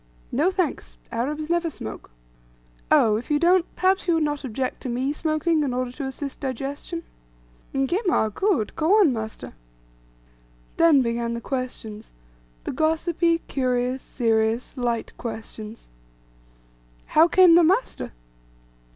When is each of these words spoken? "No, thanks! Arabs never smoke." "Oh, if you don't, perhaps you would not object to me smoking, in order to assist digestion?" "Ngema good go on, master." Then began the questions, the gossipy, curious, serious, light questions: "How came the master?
"No, 0.31 0.49
thanks! 0.49 0.97
Arabs 1.11 1.47
never 1.47 1.69
smoke." 1.69 2.09
"Oh, 2.89 3.17
if 3.17 3.29
you 3.29 3.37
don't, 3.37 3.65
perhaps 3.75 4.07
you 4.07 4.15
would 4.15 4.23
not 4.23 4.43
object 4.43 4.81
to 4.81 4.89
me 4.89 5.13
smoking, 5.13 5.61
in 5.61 5.75
order 5.75 5.91
to 5.91 6.05
assist 6.05 6.39
digestion?" 6.39 7.03
"Ngema 7.75 8.33
good 8.33 8.75
go 8.75 8.97
on, 8.99 9.13
master." 9.13 9.53
Then 10.77 11.03
began 11.03 11.35
the 11.35 11.39
questions, 11.39 12.13
the 12.63 12.71
gossipy, 12.71 13.43
curious, 13.47 14.01
serious, 14.01 14.75
light 14.75 15.15
questions: 15.19 15.89
"How 17.09 17.27
came 17.27 17.53
the 17.53 17.63
master? 17.63 18.11